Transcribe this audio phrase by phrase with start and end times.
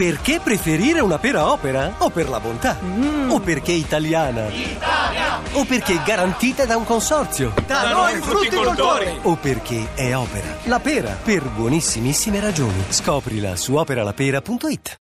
[0.00, 1.96] Perché preferire una pera opera?
[1.98, 2.78] O per la bontà?
[3.28, 4.46] O perché italiana?
[4.46, 5.40] Italia!
[5.52, 7.52] O perché garantita da un consorzio?
[7.66, 9.18] Da noi frutticoltori!
[9.24, 10.56] O perché è opera?
[10.64, 12.82] La pera, per buonissimissime ragioni.
[12.88, 14.96] Scoprila su operalapera.it.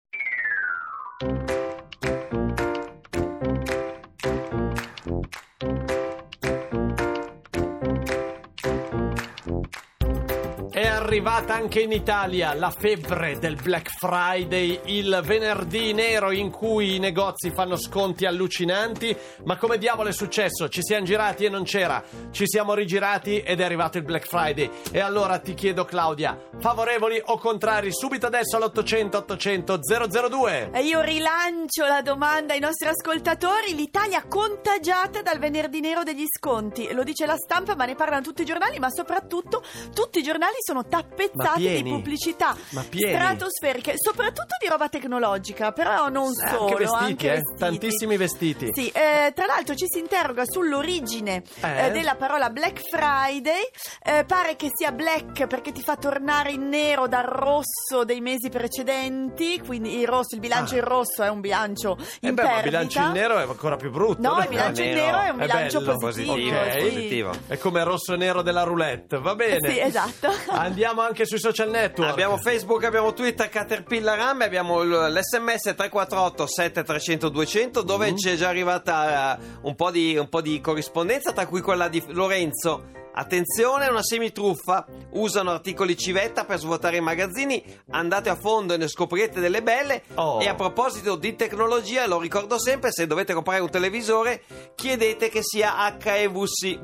[11.05, 16.99] arrivata anche in Italia la febbre del Black Friday, il venerdì nero in cui i
[16.99, 19.15] negozi fanno sconti allucinanti.
[19.43, 20.67] Ma come diavolo è successo?
[20.67, 24.67] Ci siamo girati e non c'era, ci siamo rigirati ed è arrivato il Black Friday.
[24.91, 27.93] E allora ti chiedo, Claudia, favorevoli o contrari?
[27.93, 29.79] Subito adesso all'800 800
[30.27, 30.71] 002.
[30.73, 33.75] E io rilancio la domanda ai nostri ascoltatori.
[33.75, 36.91] L'Italia contagiata dal venerdì nero degli sconti.
[36.93, 39.61] Lo dice la stampa, ma ne parlano tutti i giornali, ma soprattutto
[39.93, 46.09] tutti i giornali sono Ma tappezzati di pubblicità Ma stratosferiche, soprattutto di roba tecnologica, però
[46.09, 47.35] non Eh, solo, anche vestiti, anche eh?
[47.35, 47.57] vestiti.
[47.59, 48.69] Tantissimi vestiti.
[48.73, 51.85] Sì, eh, tra l'altro ci si interroga sull'origine Eh?
[51.87, 53.61] eh, della parola Black Friday.
[54.03, 58.49] Eh, pare che sia black perché ti fa tornare in nero dal rosso dei mesi
[58.49, 59.59] precedenti.
[59.65, 60.77] Quindi il rosso, il bilancio Ah.
[60.77, 62.63] in rosso è un bilancio in beh, ma il perdita.
[62.63, 64.21] bilancio in nero è ancora più brutto.
[64.21, 65.97] No, il bilancio in nero è un bilancio bello.
[65.97, 66.55] positivo.
[66.57, 66.71] Ok.
[66.73, 66.79] sì.
[66.81, 67.31] positivo.
[67.47, 69.69] È come il rosso e nero della roulette, va bene.
[69.69, 70.31] Sì, esatto.
[70.51, 72.11] Andiamo anche sui social network.
[72.11, 78.15] Abbiamo Facebook, abbiamo Twitter, Caterpillar Ram abbiamo l'SMS 348 7300 200 dove Mm.
[78.15, 82.03] c'è già arrivata eh, un, po di, un po' di corrispondenza, tra cui quella di
[82.07, 83.03] Lorenzo.
[83.17, 84.85] Attenzione, è una semitruffa.
[85.11, 87.63] Usano articoli civetta per svuotare i magazzini.
[87.91, 90.03] Andate a fondo e ne scoprirete delle belle.
[90.15, 90.41] Oh.
[90.41, 94.43] E a proposito di tecnologia, lo ricordo sempre: se dovete comprare un televisore,
[94.75, 96.79] chiedete che sia HEVC.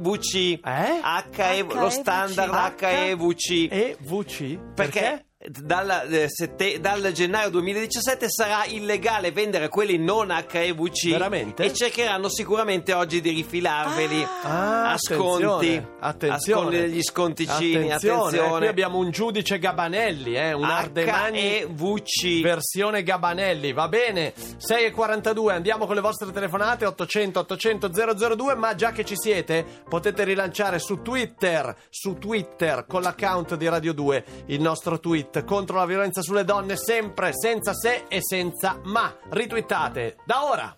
[0.64, 1.02] Eh?
[1.36, 3.68] HE, lo standard HEVC.
[3.70, 4.58] E VC?
[4.74, 5.26] Perché?
[5.44, 11.64] Dal, eh, sette- dal gennaio 2017 sarà illegale vendere quelli non HEVC Veramente?
[11.64, 16.34] e cercheranno sicuramente oggi di rifilarveli Ah, a sconti attenzione, attenzione.
[16.36, 22.42] a sconti degli sconticini Attenzione, eh, qui abbiamo un giudice Gabanelli, eh, un Ardemagni HEVC
[22.44, 24.34] versione Gabanelli, va bene.
[24.60, 27.90] 6.42, andiamo con le vostre telefonate 800 800
[28.36, 33.68] 002, ma già che ci siete potete rilanciare su Twitter, su Twitter con l'account di
[33.68, 38.80] Radio 2 il nostro tweet contro la violenza sulle donne sempre senza se e senza
[38.84, 39.16] ma.
[39.30, 40.78] Ritwittate da ora.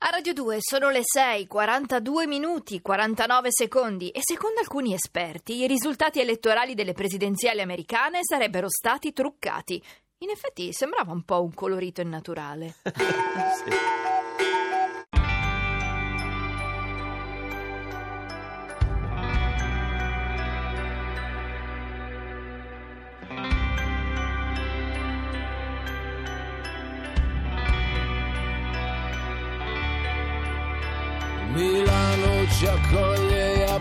[0.00, 5.66] A Radio 2 sono le 6, 42 minuti, 49 secondi e secondo alcuni esperti i
[5.66, 9.82] risultati elettorali delle presidenziali americane sarebbero stati truccati.
[10.20, 12.74] In effetti sembrava un po' un colorito innaturale.
[12.84, 14.07] Milano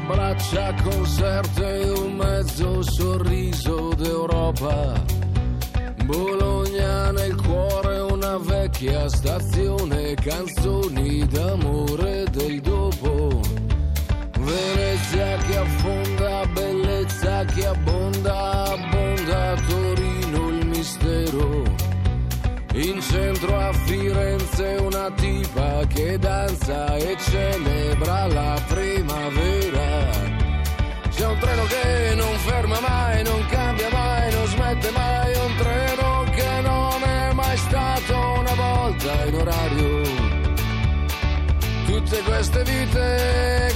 [0.07, 4.94] abbraccia concerto e un mezzo sorriso d'Europa.
[6.06, 13.41] Bologna nel cuore una vecchia stazione, canzoni d'amore del dopo.
[14.40, 21.63] Venezia che affonda, bellezza che abbonda, abbonda Torino il mistero.
[22.75, 29.76] In centro a Firenze una tipa che danza e celebra la primavera.
[31.38, 36.62] Un treno che non ferma mai, non cambia mai, non smette mai, un treno che
[36.62, 40.02] non è mai stato una volta in orario.
[41.86, 43.72] Tutte queste vite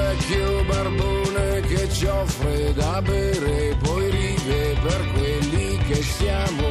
[0.00, 6.68] vecchio barbone che ci offre da bere, poi ride per quelli che siamo.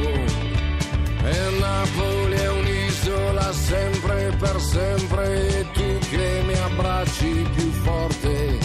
[1.22, 8.58] E Napoli è un'isola sempre per sempre e tu che mi abbracci più forte.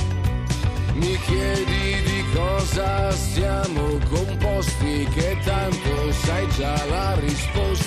[0.94, 7.85] Mi chiedi di cosa siamo composti, che tanto sai già la risposta.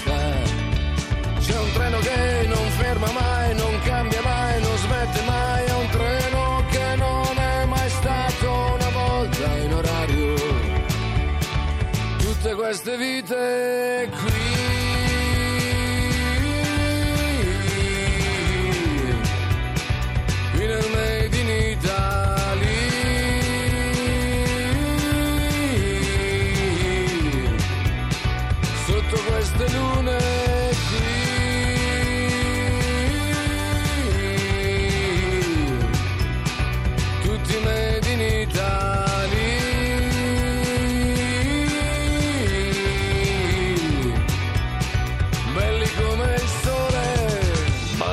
[12.68, 14.08] Queste vite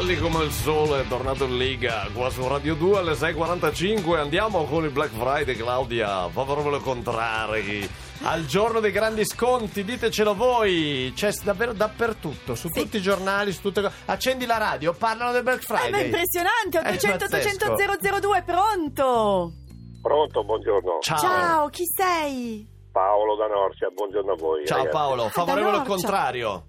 [0.05, 4.19] Forti come il sole, è tornato in Liga, qua su Radio 2 alle 6.45.
[4.19, 6.29] Andiamo con il Black Friday, Claudia.
[6.29, 7.89] Favorevole contrari.
[8.21, 11.11] Al giorno dei grandi sconti, ditecelo voi.
[11.15, 12.81] C'è davvero dappertutto, su Sì.
[12.81, 13.89] tutti i giornali, su tutte.
[14.05, 16.01] Accendi la radio, parlano del Black Eh, ma Friday.
[16.01, 17.71] è impressionante, È 800 pazzesco.
[17.71, 19.51] 800 002, pronto?
[20.03, 20.97] Pronto, buongiorno.
[21.01, 21.17] Ciao.
[21.17, 22.63] Ciao, chi sei?
[22.91, 24.67] Paolo da Norcia, buongiorno a voi.
[24.67, 24.95] Ciao ragazzi.
[24.95, 26.65] Paolo, favorevole o contrario?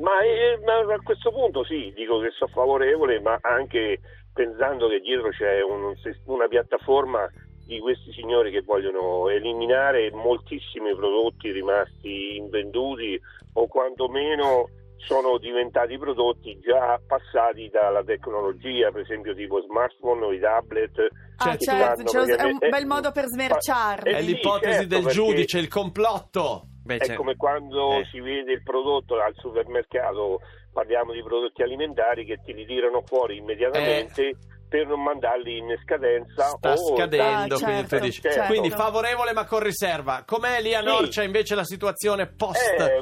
[0.00, 4.00] Ma, eh, ma a questo punto sì, dico che sono favorevole, ma anche
[4.32, 5.94] pensando che dietro c'è un-
[6.26, 7.28] una piattaforma
[7.66, 13.20] di questi signori che vogliono eliminare moltissimi prodotti rimasti invenduti
[13.54, 20.40] o quantomeno sono diventati prodotti già passati dalla tecnologia, per esempio tipo smartphone o i
[20.40, 21.08] tablet.
[21.36, 24.10] Ah, certo, lo- è un bel modo per smerciarli.
[24.10, 26.64] Eh, È sì, l'ipotesi certo, del perché- giudice, il complotto.
[26.84, 28.04] Beh, È c'è- come quando Eh.
[28.10, 30.40] si vede il prodotto al supermercato,
[30.72, 34.34] parliamo di prodotti alimentari che ti li tirano fuori immediatamente
[34.68, 38.20] per non mandarli in scadenza Sta o scadendo, Ah, quindi tu certo, dici.
[38.20, 38.46] certo.
[38.46, 40.22] Quindi favorevole ma con riserva.
[40.24, 40.84] Com'è lì a Sì.
[40.84, 43.00] Norcia invece la situazione post Eh,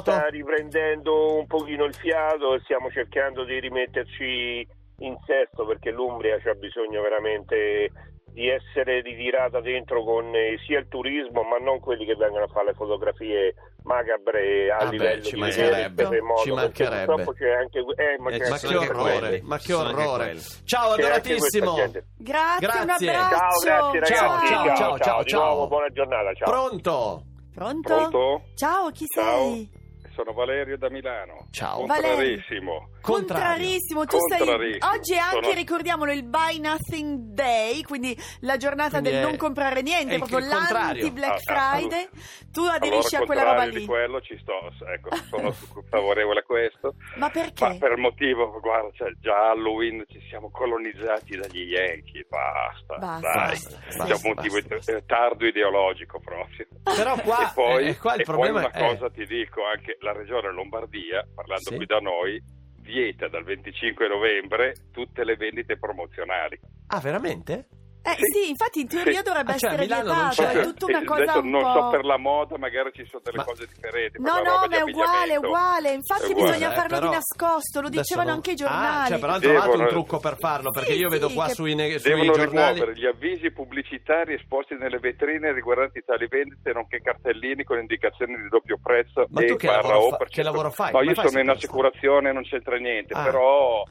[0.00, 4.66] sta riprendendo un pochino il fiato e stiamo cercando di rimetterci
[5.00, 7.90] in sesto perché l'Umbria c'ha bisogno veramente
[8.34, 12.48] di essere ritirata dentro con eh, sia il turismo ma non quelli che vengono a
[12.48, 13.54] fare le fotografie
[13.84, 17.04] macabre a Ah beh, livello ci di mancherebbe, terremoto, ci mancherebbe.
[17.04, 20.36] purtroppo c'è anche eh, ma Eh, c'è Ma anche che orrore, ma che orrore.
[20.64, 21.74] Ciao, adoratissimo.
[21.74, 22.82] Grazie, Grazie.
[22.82, 23.60] un abbraccio.
[23.66, 24.14] Ciao, grazie ragazzi.
[24.14, 26.50] Ciao, ciao, ciao, ciao, ciao, nuovo, buona giornata, ciao.
[26.50, 27.22] Pronto?
[27.54, 27.94] Pronto?
[27.94, 28.42] Pronto?
[28.56, 29.38] Ciao, chi Ciao.
[29.52, 29.70] sei?
[30.14, 31.46] Sono Valerio da Milano.
[31.52, 31.78] Ciao.
[31.78, 32.88] Contrarissimo.
[33.12, 34.90] Contrarissimo, tu sei Contrarissimo.
[34.92, 39.22] oggi è anche Sono- ricordiamolo il Buy Nothing Day, quindi la giornata Quindi del è-
[39.22, 41.02] non comprare niente, è proprio il contrario.
[41.02, 42.08] l'anti Black Ah, ah, Friday.
[42.50, 43.78] Tu Allora, aderisci a al quella roba lì.
[43.80, 44.52] di quello ci sto,
[44.92, 45.52] ecco, sono
[45.90, 46.94] favorevole a questo.
[47.16, 47.66] Ma perché?
[47.68, 52.96] Ma per il motivo, guarda, cioè, già a Halloween ci siamo colonizzati dagli Yankee, basta,
[52.96, 53.48] Basta, dai.
[53.50, 54.92] basta, C'è basta, un motivo basta.
[54.96, 56.66] eh, tardo ideologico proprio.
[56.82, 58.96] Però qua, e poi, eh, qua il e problema poi una è...
[58.96, 61.76] cosa ti dico, anche la regione Lombardia, parlando Sì.
[61.76, 62.40] qui da noi,
[62.84, 66.60] vieta dal 25 novembre tutte le vendite promozionali.
[66.88, 67.68] Ah, veramente?
[68.06, 69.22] Eh sì, infatti in teoria Sì.
[69.22, 71.72] dovrebbe Ah, cioè, essere vietato, è tutta una Eh, cosa un non po'...
[71.72, 74.20] so per la moda, magari ci sono delle Ma- cose differenti.
[74.20, 75.92] No, no, ma è uguale, uguale.
[75.94, 78.56] Infatti È uguale, bisogna eh, farlo però- di nascosto, lo dicevano non- anche i Ah,
[78.56, 79.08] giornali.
[79.08, 81.46] cioè, però hanno trovato Devono- un trucco per farlo, perché Sì, io vedo sì, qua
[81.46, 82.72] che- sui, ne- sui Devono giornali...
[82.74, 88.48] rimuovere gli avvisi pubblicitari esposti nelle vetrine riguardanti tali vendite, nonché cartellini con indicazioni di
[88.50, 90.50] doppio prezzo Ma e tu che barra o fa- che cento.
[90.50, 90.92] lavoro fai?
[90.92, 93.22] No, Come io sono in assicurazione, non c'entra niente, Ah.
[93.24, 93.82] però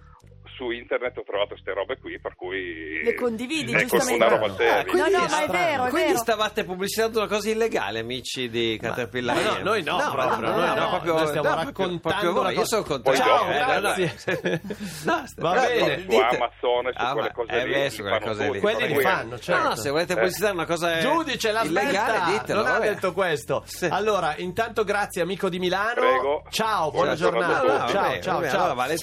[0.55, 3.01] su internet ho trovato queste robe qui, per cui...
[3.03, 4.25] Le condividi, ecco, giustamente.
[4.25, 4.77] una roba seria.
[4.79, 6.17] Ah, quindi No, no, ma è vero, è Quindi vero.
[6.19, 9.35] stavate pubblicizzando una cosa illegale, amici di Caterpillar.
[9.35, 12.53] Ma no, noi no, proprio, noi no, proprio, noi stiamo no, raccontando proprio voi.
[12.55, 13.19] Io sono contento.
[13.21, 13.93] Ciao, Eh, no, no.
[15.03, 15.99] No, Va bene.
[15.99, 18.59] su dite- Amazon e su Ah, quelle ma- cose eh, lì, su quelle cose lì.
[18.59, 19.61] Quelli li fanno, certo.
[19.63, 22.63] No, no, se volete pubblicizzare una cosa Giudice, la illegale, ditelo.
[22.63, 23.63] non ha detto questo.
[23.89, 26.43] Allora, intanto grazie amico di Milano.
[26.49, 28.41] Ciao, buona giornata No, no, ciao, ciao, ciao.
[28.41, 28.97] allora vale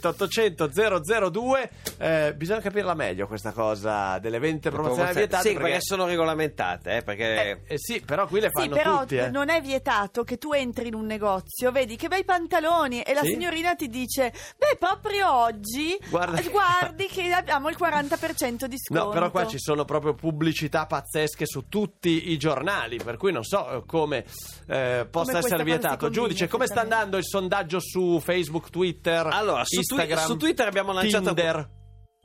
[0.00, 0.12] Ciao.
[0.12, 0.24] tutto.
[0.24, 5.54] Allora, 800 800 002 eh, bisogna capirla meglio questa cosa delle vendite promozionali vietate Sì,
[5.54, 7.24] perché sono regolamentate, eh, perché...
[7.66, 9.30] eh, eh, sì, però qui le Sì, fanno però tutti, eh.
[9.30, 13.22] non è vietato che tu entri in un negozio, vedi che bei pantaloni e la
[13.22, 13.30] Sì?
[13.32, 19.04] signorina ti dice: Beh, proprio oggi Guarda- eh, guardi che abbiamo il 40% di sconto.
[19.04, 23.44] No, però qua ci sono proprio pubblicità pazzesche su tutti i giornali, per cui non
[23.44, 24.24] so come
[24.68, 26.08] eh, possa questa essere vietato.
[26.10, 30.92] Giudice, come sta andando il sondaggio su Facebook, Twitter, Allora, su, Instagram, su Twitter abbiamo
[30.92, 31.34] lanciato...
[31.34, 31.68] Tinder?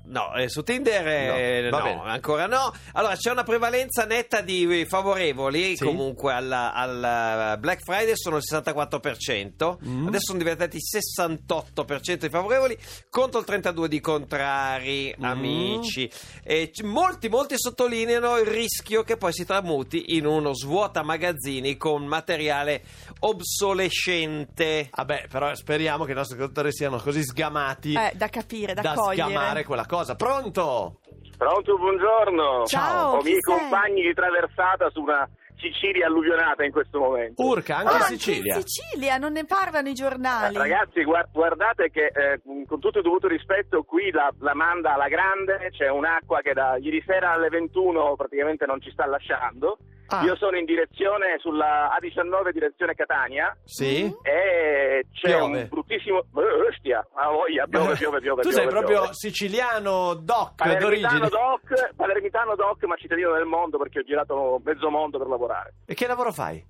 [0.03, 2.73] No, eh, su Tinder eh, No, no, ancora no.
[2.93, 5.85] Allora, c'è una prevalenza netta di favorevoli Sì.
[5.85, 10.07] comunque al, al Black Friday, sono il 64%, Mm.
[10.07, 12.77] adesso sono diventati 68% di favorevoli
[13.09, 15.23] contro il 32% di contrari, Mm.
[15.23, 16.11] amici.
[16.43, 21.77] E c- molti, molti sottolineano il rischio che poi si tramuti in uno svuota magazzini
[21.77, 22.83] con materiale
[23.19, 24.89] obsolescente.
[24.93, 28.93] Vabbè, però speriamo che i nostri ascoltatori siano così sgamati Eh, da capire, da, da
[28.93, 29.29] cogliere.
[29.29, 30.15] sgamare quella cosa.
[30.15, 30.99] Pronto?
[31.37, 32.65] Pronto, buongiorno.
[32.65, 33.57] Ciao, Ho chi miei sei?
[33.57, 37.43] compagni di traversata su una Sicilia alluvionata in questo momento.
[37.43, 38.59] Urca, anche Ah, in anche Sicilia.
[38.61, 40.55] Sicilia, non ne parlano i giornali.
[40.55, 45.07] Ragazzi, guar- guardate che eh, con tutto il dovuto rispetto qui la, la manda alla
[45.07, 49.77] grande, c'è un'acqua che da ieri sera alle 21 praticamente non ci sta lasciando.
[50.13, 50.23] Ah.
[50.23, 54.13] Io sono in direzione sulla A19 direzione Catania Sì?
[54.23, 55.61] e c'è Piove.
[55.61, 56.23] un bruttissimo...
[56.69, 58.41] Ostia, a voglia, piove, piove, piove.
[58.41, 59.13] tu piove, sei proprio piove.
[59.13, 61.29] siciliano doc Palermitano d'origine.
[61.29, 65.73] doc, palermitano doc, ma cittadino del mondo perché ho girato mezzo mondo per lavorare.
[65.85, 66.61] E che lavoro fai?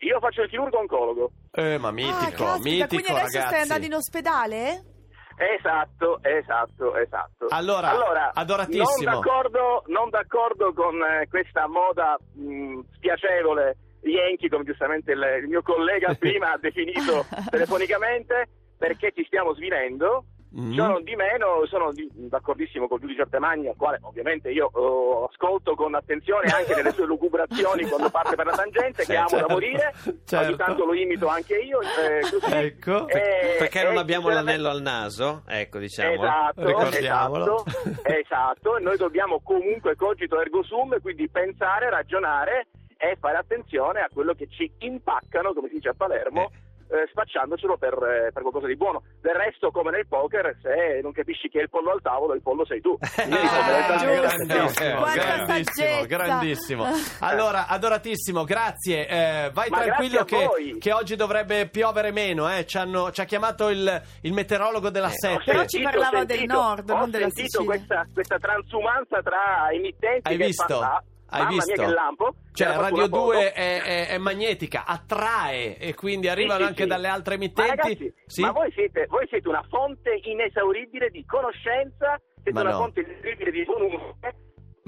[0.00, 1.30] Io faccio il chirurgo oncologo.
[1.50, 3.46] Eh, ma mitico, ah, caspita, quindi mitico, adesso ragazzi.
[3.48, 4.82] stai andando in ospedale?
[5.38, 7.46] Esatto, esatto, esatto.
[7.90, 9.10] Allora, adoratissimo.
[9.10, 15.48] Non d'accordo, non d'accordo con eh, questa moda mh, spiacevole Yankee, come giustamente il, il
[15.48, 20.24] mio collega prima ha definito telefonicamente, perché ci stiamo svilendo.
[20.58, 20.72] Mm.
[20.72, 25.74] Sono di meno, sono di- d'accordissimo con giudice Artemagni, al quale ovviamente io eh, ascolto
[25.74, 29.92] con attenzione anche nelle sue lucubrazioni quando parte per la tangente, che amo da morire.
[30.24, 30.36] Certo.
[30.46, 31.80] Ogni tanto lo imito anche io.
[31.82, 32.52] eh, così.
[32.54, 33.08] Ecco.
[33.08, 35.42] Eh, Perché non eh, abbiamo sinceramente- l'anello al naso?
[35.46, 36.12] Ecco, diciamo.
[36.14, 37.64] Esatto, Ricordiamolo.
[37.66, 44.00] esatto, esatto, e noi dobbiamo comunque cogito ergo sum, quindi pensare, ragionare e fare attenzione
[44.00, 46.50] a quello che ci impaccano, come si dice a Palermo,
[46.90, 49.02] eh, spacciandocelo per, eh, per qualcosa di buono.
[49.20, 52.42] Del resto, come nel poker, se non capisci chi è il pollo al tavolo, il
[52.42, 52.96] pollo sei tu.
[53.14, 56.84] Quindi, Ah, grandissimo, grandissimo, grandissimo.
[57.20, 59.06] Allora, adoratissimo, grazie.
[59.06, 62.48] Eh, vai Ma tranquillo che, che oggi dovrebbe piovere meno.
[62.52, 62.64] Eh.
[62.66, 65.42] Ci, hanno- ci ha chiamato il, il meteorologo della Ho 7.
[65.44, 67.66] Però ci sentito- parlava ho del sentito- nord, ho non della sentito Sicilia.
[67.76, 70.64] questa, questa transumanza tra emittenti Hai che visto?
[70.66, 71.72] parla- Hai Mamma visto?
[71.76, 72.34] mia che lampo.
[72.52, 73.38] Cioè, Radio qualcuno a 2 poco.
[73.38, 76.88] è, è- è magnetica, attrae e quindi arrivano Sì, sì, anche sì.
[76.88, 77.76] dalle altre Ma emittenti.
[77.76, 78.40] ragazzi, Sì?
[78.42, 82.78] ma voi siete, voi siete una fonte inesauribile di conoscenza, siete Ma una no.
[82.78, 84.14] fonte inesauribile di umore.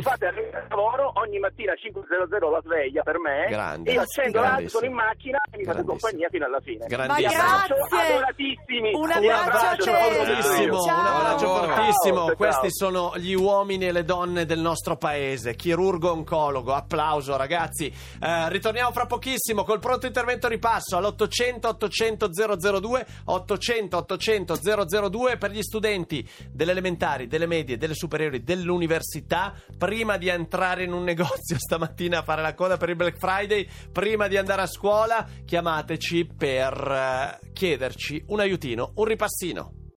[0.02, 3.46] Fate arrivare al lavoro ogni mattina 5.00 la sveglia per me.
[3.48, 6.86] Grande, Io accendo la sono in macchina e mi fate compagnia fino alla fine.
[6.86, 7.32] Grandissimo.
[7.42, 8.12] Ma Abbraccio grazie.
[8.14, 8.94] adoratissimi.
[8.94, 10.14] Un Un abbraccio abbraccio a te.
[10.14, 10.98] fortissimo, Ciao.
[11.00, 12.16] un abbraccio fortissimo.
[12.16, 12.36] Ciao, ciao.
[12.36, 15.54] Questi sono gli uomini e le donne del nostro paese.
[15.54, 17.86] Chirurgo oncologo, applauso ragazzi.
[18.20, 22.28] Eh, ritorniamo fra pochissimo col pronto intervento ripasso all'800 800
[22.80, 29.52] 002 800 800 002 per gli studenti delle elementari, delle medie, delle superiori, dell'università.
[29.90, 33.68] Prima di entrare in un negozio stamattina a fare la coda per il Black Friday,
[33.90, 36.72] prima di andare a scuola, chiamateci per
[37.42, 39.79] eh, chiederci un aiutino, un ripassino.